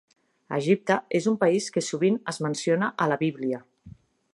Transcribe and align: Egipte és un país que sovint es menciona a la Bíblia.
Egipte 0.57 0.97
és 1.19 1.27
un 1.33 1.37
país 1.45 1.69
que 1.77 1.85
sovint 1.91 2.19
es 2.35 2.43
menciona 2.49 2.93
a 3.07 3.13
la 3.13 3.23
Bíblia. 3.25 3.63